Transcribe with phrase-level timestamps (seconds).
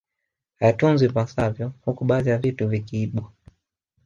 [0.59, 3.31] Hayatunzwi ipasavyo huku baadhi ya vitu vikiibwa